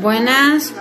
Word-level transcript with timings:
Buenas. 0.00 0.72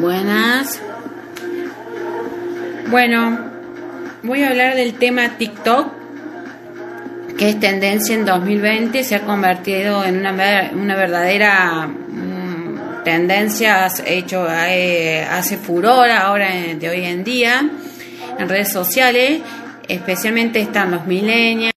Buenas. 0.00 0.55
Bueno, 2.88 3.36
voy 4.22 4.44
a 4.44 4.50
hablar 4.50 4.76
del 4.76 4.94
tema 4.94 5.36
TikTok, 5.36 5.88
que 7.36 7.48
es 7.48 7.58
tendencia 7.58 8.14
en 8.14 8.24
2020, 8.24 9.02
se 9.02 9.16
ha 9.16 9.22
convertido 9.22 10.04
en 10.04 10.18
una, 10.18 10.70
una 10.72 10.94
verdadera 10.94 11.88
mm, 11.88 13.02
tendencia, 13.02 13.88
hecho, 14.06 14.46
eh, 14.48 15.26
hace 15.28 15.56
furor 15.56 16.08
ahora 16.10 16.48
de 16.78 16.88
hoy 16.88 17.04
en 17.04 17.24
día 17.24 17.68
en 18.38 18.48
redes 18.48 18.70
sociales, 18.70 19.40
especialmente 19.88 20.60
están 20.60 20.92
los 20.92 21.06
millennials, 21.06 21.72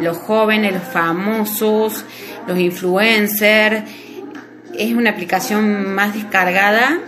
los 0.00 0.16
jóvenes, 0.16 0.72
los 0.72 0.82
famosos, 0.82 2.04
los 2.48 2.58
influencers. 2.58 3.84
Es 4.76 4.92
una 4.94 5.10
aplicación 5.10 5.94
más 5.94 6.12
descargada 6.12 6.98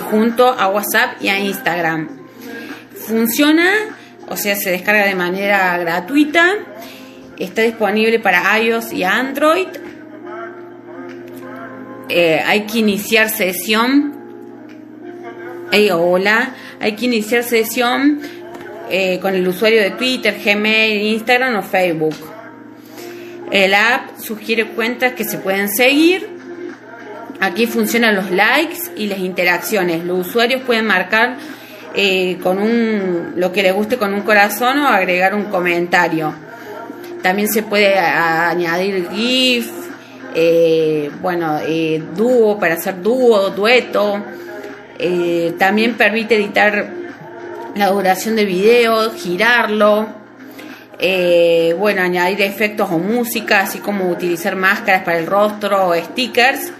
junto 0.00 0.48
a 0.48 0.68
WhatsApp 0.68 1.22
y 1.22 1.28
a 1.28 1.38
Instagram. 1.38 2.08
Funciona, 3.06 3.70
o 4.28 4.36
sea, 4.36 4.56
se 4.56 4.70
descarga 4.70 5.04
de 5.06 5.14
manera 5.14 5.76
gratuita. 5.78 6.54
Está 7.38 7.62
disponible 7.62 8.18
para 8.18 8.58
iOS 8.58 8.92
y 8.92 9.04
Android. 9.04 9.68
Eh, 12.08 12.42
hay 12.44 12.62
que 12.62 12.78
iniciar 12.78 13.28
sesión. 13.28 14.14
Hey, 15.70 15.90
hola, 15.92 16.54
hay 16.80 16.96
que 16.96 17.04
iniciar 17.04 17.44
sesión 17.44 18.20
eh, 18.90 19.18
con 19.20 19.34
el 19.34 19.46
usuario 19.46 19.82
de 19.82 19.90
Twitter, 19.90 20.40
Gmail, 20.42 21.02
Instagram 21.14 21.56
o 21.56 21.62
Facebook. 21.62 22.16
El 23.50 23.74
app 23.74 24.18
sugiere 24.18 24.68
cuentas 24.68 25.12
que 25.12 25.24
se 25.24 25.38
pueden 25.38 25.68
seguir 25.68 26.37
Aquí 27.40 27.66
funcionan 27.66 28.16
los 28.16 28.30
likes 28.30 28.78
y 28.96 29.06
las 29.06 29.20
interacciones. 29.20 30.04
Los 30.04 30.26
usuarios 30.26 30.62
pueden 30.62 30.86
marcar 30.86 31.36
eh, 31.94 32.38
con 32.42 32.58
un, 32.58 33.34
lo 33.36 33.52
que 33.52 33.62
les 33.62 33.72
guste 33.72 33.96
con 33.96 34.12
un 34.12 34.22
corazón 34.22 34.78
o 34.80 34.88
agregar 34.88 35.34
un 35.34 35.44
comentario. 35.44 36.34
También 37.22 37.48
se 37.48 37.62
puede 37.62 37.96
añadir 37.98 39.08
GIF, 39.10 39.70
eh, 40.34 41.10
bueno, 41.20 41.58
eh, 41.62 42.02
dúo 42.14 42.58
para 42.58 42.74
hacer 42.74 43.02
dúo, 43.02 43.50
dueto. 43.50 44.22
también 45.58 45.94
permite 45.94 46.36
editar 46.36 46.90
la 47.76 47.88
duración 47.90 48.34
del 48.34 48.46
video, 48.46 49.12
girarlo. 49.12 50.08
bueno, 51.78 52.02
añadir 52.02 52.42
efectos 52.42 52.88
o 52.90 52.98
música, 52.98 53.60
así 53.60 53.78
como 53.78 54.10
utilizar 54.10 54.56
máscaras 54.56 55.04
para 55.04 55.18
el 55.18 55.26
rostro 55.26 55.88
o 55.88 55.94
stickers. 55.94 56.72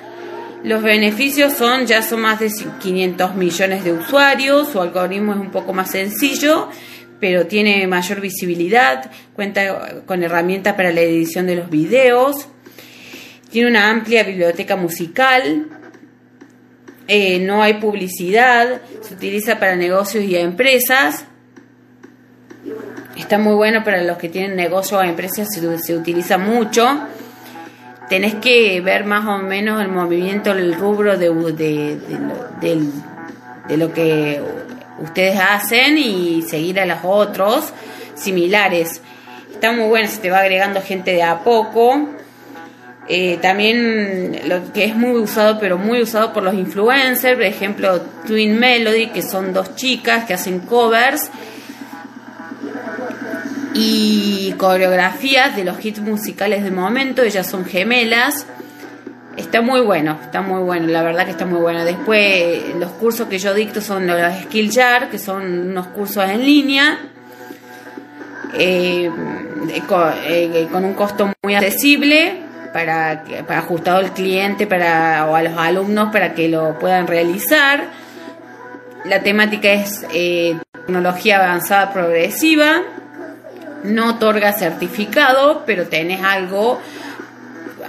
Los 0.64 0.83
beneficios 0.83 1.53
son, 1.53 1.87
ya 1.87 2.03
son 2.03 2.20
más 2.20 2.41
de 2.41 2.51
500 2.81 3.34
millones 3.37 3.84
de 3.84 3.92
usuarios, 3.92 4.69
su 4.69 4.81
algoritmo 4.81 5.33
es 5.33 5.39
un 5.39 5.50
poco 5.50 5.73
más 5.73 5.92
sencillo, 5.92 6.69
pero 7.20 7.47
tiene 7.47 7.87
mayor 7.87 8.20
visibilidad, 8.20 9.11
cuenta 9.34 10.03
con 10.05 10.22
herramientas 10.22 10.75
para 10.75 10.91
la 10.93 11.00
edición 11.00 11.47
de 11.47 11.56
los 11.56 11.71
videos, 11.71 12.49
tiene 13.50 13.69
una 13.69 13.88
amplia 13.88 14.25
biblioteca 14.25 14.75
musical, 14.75 15.66
eh, 17.06 17.38
no 17.38 17.62
hay 17.62 17.75
publicidad, 17.75 18.83
se 19.00 19.15
utiliza 19.15 19.59
para 19.59 19.77
negocios 19.77 20.25
y 20.25 20.37
empresas. 20.37 21.25
Está 23.16 23.38
muy 23.38 23.54
bueno 23.54 23.83
para 23.83 24.03
los 24.03 24.19
que 24.19 24.28
tienen 24.28 24.56
negocios 24.56 25.00
o 25.00 25.03
empresas, 25.03 25.49
se 25.50 25.97
utiliza 25.97 26.37
mucho 26.37 27.09
tenés 28.09 28.35
que 28.37 28.81
ver 28.81 29.05
más 29.05 29.27
o 29.27 29.39
menos 29.39 29.81
el 29.83 29.89
movimiento, 29.89 30.53
el 30.53 30.75
rubro 30.75 31.17
de, 31.17 31.29
de, 32.61 33.77
lo 33.77 33.93
que 33.93 34.41
ustedes 34.99 35.39
hacen 35.39 35.99
y 35.99 36.43
seguir 36.43 36.81
a 36.81 36.87
los 36.87 36.99
otros 37.03 37.73
similares. 38.15 39.03
Está 39.53 39.73
muy 39.73 39.89
bueno, 39.89 40.09
se 40.09 40.19
te 40.19 40.31
va 40.31 40.41
agregando 40.41 40.81
gente 40.81 41.13
de 41.13 41.23
a 41.23 41.41
poco. 41.41 42.09
Eh, 43.11 43.39
también 43.41 44.41
lo 44.49 44.71
que 44.73 44.85
es 44.85 44.95
muy 44.95 45.19
usado, 45.19 45.59
pero 45.59 45.79
muy 45.79 46.03
usado 46.03 46.33
por 46.33 46.43
los 46.43 46.55
influencers, 46.55 47.37
por 47.37 47.45
ejemplo, 47.45 48.01
Twin 48.27 48.59
Melody, 48.59 49.09
que 49.09 49.23
son 49.23 49.55
dos 49.55 49.77
chicas 49.77 50.25
que 50.25 50.35
hacen 50.35 50.61
covers 50.61 51.31
y 53.75 54.55
coreografías 54.56 55.56
de 55.56 55.65
los 55.65 55.84
hits 55.84 56.01
musicales 56.01 56.65
del 56.65 56.73
momento, 56.73 57.23
ellas 57.23 57.49
son 57.49 57.65
gemelas. 57.65 58.47
Está 59.37 59.62
muy 59.62 59.81
bueno, 59.81 60.19
está 60.21 60.41
muy 60.43 60.62
bueno, 60.62 60.89
la 60.89 61.03
verdad 61.03 61.25
que 61.25 61.31
está 61.31 61.47
muy 61.47 61.61
bueno. 61.61 61.84
Después 61.84 62.75
los 62.77 62.91
cursos 62.93 63.28
que 63.28 63.39
yo 63.39 63.55
dicto 63.55 63.81
son 63.81 64.07
los 64.07 64.19
Skillshare, 64.45 65.09
que 65.11 65.19
son 65.19 65.69
unos 65.71 65.87
cursos 65.89 66.25
en 66.28 66.45
línea, 66.45 66.99
eh, 68.55 69.11
eh, 69.71 70.69
con, 70.73 70.84
un 70.84 70.95
costo 70.95 71.33
muy 71.45 71.55
accesible 71.55 72.41
para, 72.73 73.23
para 73.47 73.61
ajustado 73.61 73.99
al 73.99 74.12
cliente 74.12 74.67
para, 74.67 75.27
o 75.28 75.37
a 75.37 75.43
los 75.43 75.57
alumnos 75.57 76.11
para 76.11 76.34
que 76.34 76.49
lo 76.49 76.77
puedan 76.78 77.07
realizar. 77.07 77.84
La 79.05 79.23
temática 79.23 79.71
es 79.71 80.05
eh, 80.12 80.57
tecnología 80.73 81.37
avanzada 81.37 81.93
progresiva 81.93 82.83
no 83.84 84.11
otorga 84.11 84.53
certificado, 84.53 85.62
pero 85.66 85.87
tenés 85.87 86.22
algo, 86.22 86.81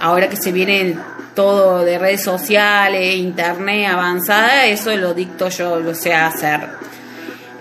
ahora 0.00 0.28
que 0.28 0.36
se 0.36 0.52
viene 0.52 0.96
todo 1.34 1.84
de 1.84 1.98
redes 1.98 2.22
sociales, 2.22 3.16
internet 3.16 3.88
avanzada, 3.88 4.66
eso 4.66 4.94
lo 4.96 5.14
dicto 5.14 5.48
yo, 5.48 5.80
lo 5.80 5.94
sé 5.94 6.14
hacer. 6.14 6.60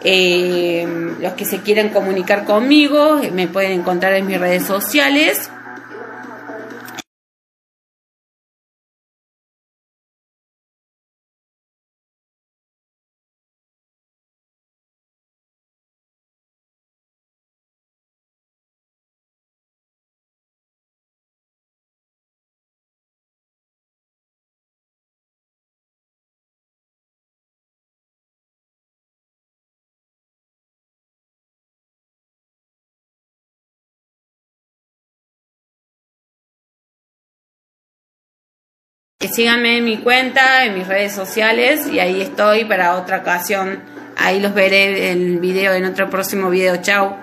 Eh, 0.03 0.88
los 1.19 1.34
que 1.34 1.44
se 1.44 1.59
quieran 1.59 1.90
comunicar 1.90 2.45
conmigo 2.45 3.19
me 3.34 3.47
pueden 3.47 3.73
encontrar 3.73 4.13
en 4.13 4.28
mis 4.28 4.40
redes 4.40 4.63
sociales 4.66 5.51
Síganme 39.22 39.80
en 39.80 39.84
mi 39.84 39.97
cuenta, 39.97 40.63
en 40.63 40.75
mis 40.75 40.88
redes 40.88 41.12
sociales 41.12 41.88
y 41.91 42.00
ahí 42.00 42.22
estoy 42.22 42.64
para 42.64 42.96
otra 42.96 43.17
ocasión. 43.17 43.82
Ahí 44.16 44.40
los 44.40 44.53
veré 44.53 45.11
el 45.11 45.40
video 45.40 45.73
en 45.73 45.84
otro 45.84 46.09
próximo 46.09 46.49
video. 46.49 46.78
Chao. 46.78 47.17